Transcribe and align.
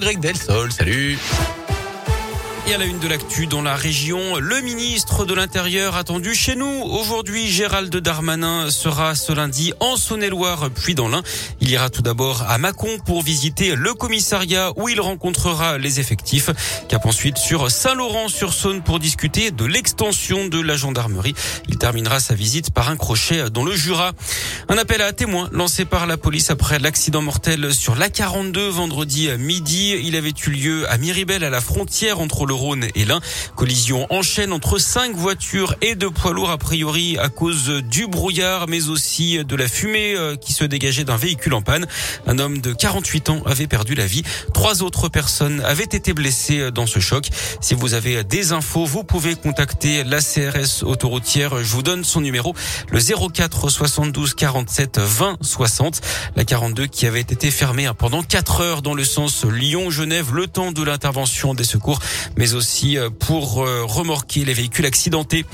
Greg 0.00 0.20
Delsol, 0.22 0.70
salut 0.70 1.18
et 2.68 2.74
à 2.74 2.78
la 2.78 2.84
une 2.84 2.98
de 2.98 3.08
l'actu 3.08 3.46
dans 3.46 3.62
la 3.62 3.76
région, 3.76 4.36
le 4.38 4.60
ministre 4.60 5.24
de 5.24 5.32
l'Intérieur 5.32 5.96
attendu 5.96 6.34
chez 6.34 6.54
nous. 6.54 6.66
Aujourd'hui, 6.66 7.46
Gérald 7.48 7.94
Darmanin 7.96 8.70
sera 8.70 9.14
ce 9.14 9.32
lundi 9.32 9.72
en 9.80 9.96
Saône-et-Loire, 9.96 10.68
puis 10.74 10.94
dans 10.94 11.08
l'Ain. 11.08 11.22
Il 11.60 11.70
ira 11.70 11.88
tout 11.88 12.02
d'abord 12.02 12.42
à 12.48 12.58
Mâcon 12.58 12.98
pour 13.06 13.22
visiter 13.22 13.74
le 13.74 13.94
commissariat 13.94 14.72
où 14.76 14.88
il 14.88 15.00
rencontrera 15.00 15.78
les 15.78 16.00
effectifs. 16.00 16.50
Cap 16.88 17.06
ensuite 17.06 17.38
sur 17.38 17.70
Saint-Laurent-sur-Saône 17.70 18.82
pour 18.82 18.98
discuter 18.98 19.50
de 19.50 19.64
l'extension 19.64 20.46
de 20.46 20.60
la 20.60 20.76
gendarmerie. 20.76 21.34
Il 21.68 21.78
terminera 21.78 22.20
sa 22.20 22.34
visite 22.34 22.70
par 22.72 22.90
un 22.90 22.96
crochet 22.96 23.50
dans 23.50 23.64
le 23.64 23.74
Jura. 23.74 24.12
Un 24.68 24.78
appel 24.78 25.00
à 25.00 25.12
témoins 25.12 25.48
lancé 25.52 25.84
par 25.84 26.06
la 26.06 26.16
police 26.16 26.50
après 26.50 26.78
l'accident 26.78 27.22
mortel 27.22 27.72
sur 27.72 27.94
l'A42 27.94 28.68
vendredi 28.68 29.28
midi. 29.38 29.94
Il 30.02 30.16
avait 30.16 30.34
eu 30.46 30.50
lieu 30.50 30.90
à 30.90 30.98
Miribel 30.98 31.44
à 31.44 31.50
la 31.50 31.60
frontière 31.60 32.20
entre 32.20 32.44
le 32.44 32.57
Rhône 32.58 32.86
et 32.94 33.04
l'Ain. 33.04 33.20
Collision 33.56 34.06
en 34.10 34.22
chaîne 34.22 34.52
entre 34.52 34.78
cinq 34.78 35.14
voitures 35.14 35.74
et 35.80 35.94
deux 35.94 36.10
poids 36.10 36.32
lourds 36.32 36.50
a 36.50 36.58
priori 36.58 37.16
à 37.18 37.28
cause 37.28 37.68
du 37.84 38.06
brouillard 38.06 38.66
mais 38.68 38.88
aussi 38.88 39.44
de 39.44 39.56
la 39.56 39.68
fumée 39.68 40.14
euh, 40.16 40.36
qui 40.36 40.52
se 40.52 40.64
dégageait 40.64 41.04
d'un 41.04 41.16
véhicule 41.16 41.54
en 41.54 41.62
panne. 41.62 41.86
Un 42.26 42.38
homme 42.38 42.58
de 42.58 42.72
48 42.72 43.30
ans 43.30 43.42
avait 43.46 43.66
perdu 43.66 43.94
la 43.94 44.06
vie. 44.06 44.22
Trois 44.52 44.82
autres 44.82 45.08
personnes 45.08 45.60
avaient 45.64 45.84
été 45.84 46.12
blessées 46.12 46.70
dans 46.70 46.86
ce 46.86 47.00
choc. 47.00 47.28
Si 47.60 47.74
vous 47.74 47.94
avez 47.94 48.24
des 48.24 48.52
infos, 48.52 48.84
vous 48.84 49.04
pouvez 49.04 49.34
contacter 49.34 50.04
la 50.04 50.20
CRS 50.20 50.82
autoroutière. 50.82 51.62
Je 51.62 51.72
vous 51.72 51.82
donne 51.82 52.04
son 52.04 52.20
numéro, 52.20 52.54
le 52.90 53.00
04 53.00 53.70
72 53.70 54.34
47 54.34 54.98
20 54.98 55.38
60. 55.40 56.00
La 56.36 56.44
42 56.44 56.86
qui 56.86 57.06
avait 57.06 57.20
été 57.20 57.50
fermée 57.50 57.88
pendant 57.96 58.22
4 58.22 58.60
heures 58.60 58.82
dans 58.82 58.94
le 58.94 59.04
sens 59.04 59.44
Lyon-Genève, 59.44 60.34
le 60.34 60.46
temps 60.46 60.72
de 60.72 60.82
l'intervention 60.82 61.54
des 61.54 61.64
secours, 61.64 61.98
mais 62.36 62.47
aussi 62.54 62.98
euh, 62.98 63.10
pour 63.10 63.64
euh, 63.64 63.84
remorquer 63.84 64.44
les 64.44 64.54
véhicules 64.54 64.86
accidentés. 64.86 65.44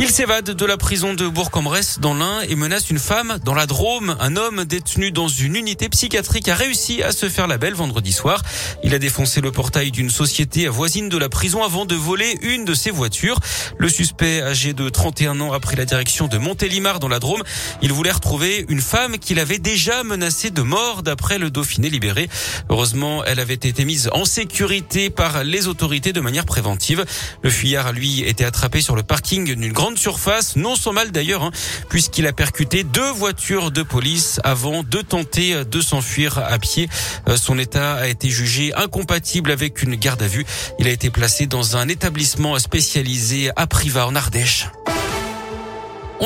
Il 0.00 0.10
s'évade 0.10 0.50
de 0.50 0.66
la 0.66 0.76
prison 0.76 1.14
de 1.14 1.28
Bourg-en-Bresse 1.28 2.00
dans 2.00 2.14
l'Ain 2.14 2.40
et 2.48 2.56
menace 2.56 2.90
une 2.90 2.98
femme 2.98 3.38
dans 3.44 3.54
la 3.54 3.66
Drôme. 3.66 4.16
Un 4.18 4.36
homme 4.36 4.64
détenu 4.64 5.12
dans 5.12 5.28
une 5.28 5.54
unité 5.54 5.88
psychiatrique 5.88 6.48
a 6.48 6.56
réussi 6.56 7.00
à 7.04 7.12
se 7.12 7.28
faire 7.28 7.46
la 7.46 7.58
belle 7.58 7.74
vendredi 7.74 8.12
soir. 8.12 8.42
Il 8.82 8.92
a 8.92 8.98
défoncé 8.98 9.40
le 9.40 9.52
portail 9.52 9.92
d'une 9.92 10.10
société 10.10 10.66
voisine 10.66 11.08
de 11.08 11.16
la 11.16 11.28
prison 11.28 11.62
avant 11.62 11.86
de 11.86 11.94
voler 11.94 12.36
une 12.42 12.64
de 12.64 12.74
ses 12.74 12.90
voitures. 12.90 13.38
Le 13.78 13.88
suspect, 13.88 14.42
âgé 14.42 14.72
de 14.72 14.88
31 14.88 15.40
ans, 15.40 15.52
a 15.52 15.60
pris 15.60 15.76
la 15.76 15.84
direction 15.84 16.26
de 16.26 16.38
Montélimar 16.38 16.98
dans 16.98 17.08
la 17.08 17.20
Drôme. 17.20 17.44
Il 17.80 17.92
voulait 17.92 18.10
retrouver 18.10 18.66
une 18.68 18.80
femme 18.80 19.18
qu'il 19.18 19.38
avait 19.38 19.58
déjà 19.58 20.02
menacée 20.02 20.50
de 20.50 20.62
mort 20.62 21.04
d'après 21.04 21.38
le 21.38 21.50
Dauphiné 21.50 21.88
libéré. 21.88 22.28
Heureusement, 22.68 23.24
elle 23.24 23.38
avait 23.38 23.54
été 23.54 23.84
mise 23.84 24.10
en 24.12 24.24
sécurité 24.24 25.08
par 25.08 25.44
les 25.44 25.68
autorités 25.68 26.12
de 26.12 26.20
manière 26.20 26.46
préventive. 26.46 27.04
Le 27.42 27.50
fuyard, 27.50 27.92
lui, 27.92 28.22
était 28.22 28.44
attrapé 28.44 28.80
sur 28.80 28.96
le 28.96 29.04
parking 29.04 29.44
d'une 29.44 29.72
grande 29.72 29.83
grande 29.84 29.98
surface, 29.98 30.56
non 30.56 30.76
sans 30.76 30.94
mal 30.94 31.10
d'ailleurs, 31.10 31.42
hein, 31.42 31.50
puisqu'il 31.90 32.26
a 32.26 32.32
percuté 32.32 32.84
deux 32.84 33.10
voitures 33.10 33.70
de 33.70 33.82
police 33.82 34.40
avant 34.42 34.82
de 34.82 35.02
tenter 35.02 35.62
de 35.62 35.80
s'enfuir 35.82 36.38
à 36.38 36.58
pied. 36.58 36.88
Euh, 37.28 37.36
son 37.36 37.58
état 37.58 37.96
a 37.96 38.06
été 38.06 38.30
jugé 38.30 38.72
incompatible 38.76 39.50
avec 39.50 39.82
une 39.82 39.96
garde 39.96 40.22
à 40.22 40.26
vue. 40.26 40.46
Il 40.78 40.88
a 40.88 40.90
été 40.90 41.10
placé 41.10 41.46
dans 41.46 41.76
un 41.76 41.88
établissement 41.88 42.58
spécialisé 42.58 43.50
à 43.56 43.66
Privas 43.66 44.06
en 44.06 44.16
Ardèche. 44.16 44.68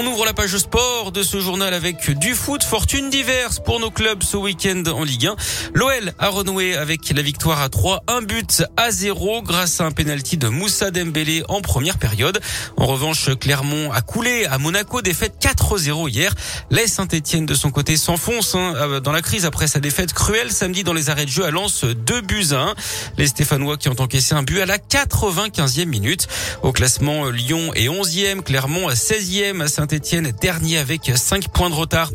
On 0.00 0.06
ouvre 0.06 0.24
la 0.24 0.32
page 0.32 0.56
sport 0.58 1.10
de 1.10 1.24
ce 1.24 1.40
journal 1.40 1.74
avec 1.74 2.16
du 2.20 2.36
foot, 2.36 2.62
fortune 2.62 3.10
diverse 3.10 3.58
pour 3.58 3.80
nos 3.80 3.90
clubs 3.90 4.22
ce 4.22 4.36
week-end 4.36 4.84
en 4.86 5.02
Ligue 5.02 5.26
1. 5.26 5.34
L'OL 5.74 6.12
a 6.20 6.28
renoué 6.28 6.76
avec 6.76 7.10
la 7.10 7.20
victoire 7.20 7.60
à 7.60 7.68
3, 7.68 8.04
un 8.06 8.22
but 8.22 8.62
à 8.76 8.92
0 8.92 9.42
grâce 9.42 9.80
à 9.80 9.86
un 9.86 9.90
penalty 9.90 10.36
de 10.36 10.46
Moussa 10.46 10.92
Dembélé 10.92 11.42
en 11.48 11.62
première 11.62 11.98
période. 11.98 12.40
En 12.76 12.86
revanche, 12.86 13.28
Clermont 13.40 13.90
a 13.90 14.00
coulé 14.00 14.44
à 14.44 14.58
Monaco, 14.58 15.02
défaite 15.02 15.34
4-0 15.40 16.08
hier. 16.08 16.32
Les 16.70 16.86
Saint-Etienne 16.86 17.46
de 17.46 17.54
son 17.54 17.72
côté 17.72 17.96
s'enfonce 17.96 18.54
hein, 18.54 18.74
euh, 18.76 19.00
dans 19.00 19.10
la 19.10 19.20
crise 19.20 19.46
après 19.46 19.66
sa 19.66 19.80
défaite 19.80 20.12
cruelle 20.12 20.52
samedi 20.52 20.84
dans 20.84 20.94
les 20.94 21.10
arrêts 21.10 21.26
de 21.26 21.30
jeu 21.30 21.44
à 21.44 21.50
Lens, 21.50 21.82
2 21.82 22.20
buts 22.20 22.52
à 22.52 22.60
1. 22.60 22.74
Les 23.16 23.26
Stéphanois 23.26 23.76
qui 23.76 23.88
ont 23.88 24.00
encaissé 24.00 24.36
un 24.36 24.44
but 24.44 24.60
à 24.60 24.66
la 24.66 24.78
95e 24.78 25.86
minute. 25.86 26.28
Au 26.62 26.70
classement, 26.70 27.30
Lyon 27.30 27.74
est 27.74 27.88
11e, 27.88 28.42
Clermont 28.42 28.86
à 28.86 28.94
16e, 28.94 29.60
à 29.60 29.66
saint 29.66 29.87
Saint-Etienne, 29.88 30.32
dernier 30.38 30.78
avec 30.78 31.10
5 31.14 31.48
points 31.48 31.70
de 31.70 31.74
retard. 31.74 32.10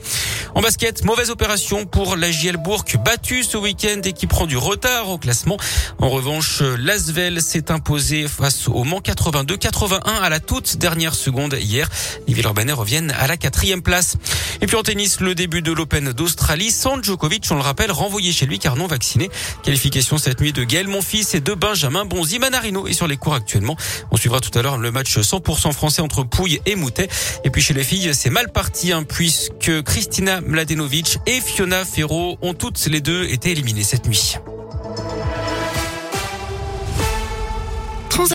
En 0.55 0.61
basket, 0.61 1.03
mauvaise 1.03 1.31
opération 1.31 1.85
pour 1.85 2.15
la 2.15 2.31
JL 2.31 2.57
Bourg, 2.57 2.85
battue 3.03 3.43
ce 3.43 3.57
week-end 3.57 4.01
et 4.03 4.13
qui 4.13 4.27
prend 4.27 4.45
du 4.45 4.57
retard 4.57 5.09
au 5.09 5.17
classement. 5.17 5.57
En 5.97 6.09
revanche, 6.09 6.61
l'Asvel 6.61 7.41
s'est 7.41 7.71
imposé 7.71 8.27
face 8.27 8.67
au 8.67 8.83
Mans 8.83 8.99
82-81 8.99 10.01
à 10.05 10.29
la 10.29 10.39
toute 10.39 10.77
dernière 10.77 11.15
seconde 11.15 11.57
hier. 11.59 11.89
Les 12.27 12.35
Villeurbanais 12.35 12.73
reviennent 12.73 13.11
à 13.17 13.25
la 13.25 13.37
quatrième 13.37 13.81
place. 13.81 14.17
Et 14.61 14.67
puis 14.67 14.75
en 14.75 14.83
tennis, 14.83 15.19
le 15.19 15.33
début 15.33 15.63
de 15.63 15.71
l'Open 15.71 16.13
d'Australie 16.13 16.69
sans 16.69 17.01
Djokovic, 17.01 17.47
on 17.49 17.55
le 17.55 17.61
rappelle, 17.61 17.91
renvoyé 17.91 18.31
chez 18.31 18.45
lui 18.45 18.59
car 18.59 18.75
non 18.75 18.85
vacciné. 18.85 19.31
Qualification 19.63 20.19
cette 20.19 20.39
nuit 20.39 20.53
de 20.53 20.63
Gaël 20.63 20.87
Monfils 20.87 21.25
et 21.33 21.41
de 21.41 21.53
Benjamin 21.53 22.05
Bonzi. 22.05 22.37
Manarino 22.37 22.85
est 22.87 22.93
sur 22.93 23.07
les 23.07 23.17
cours 23.17 23.33
actuellement. 23.33 23.75
On 24.11 24.17
suivra 24.17 24.39
tout 24.39 24.57
à 24.57 24.61
l'heure 24.61 24.77
le 24.77 24.91
match 24.91 25.17
100% 25.17 25.73
français 25.73 26.03
entre 26.03 26.23
Pouille 26.23 26.61
et 26.67 26.75
Moutet. 26.75 27.09
Et 27.43 27.49
puis 27.53 27.61
chez 27.61 27.75
les 27.75 27.83
filles, 27.83 28.15
c'est 28.15 28.31
mal 28.31 28.51
parti 28.51 28.91
hein, 28.91 29.03
puisque 29.07 29.83
Christina 29.83 30.41
Mladenovic 30.41 31.19
et 31.27 31.39
Fiona 31.39 31.85
Ferro 31.85 32.39
ont 32.41 32.55
toutes 32.55 32.83
les 32.87 32.99
deux 32.99 33.25
été 33.25 33.51
éliminées 33.51 33.83
cette 33.83 34.07
nuit. 34.07 34.37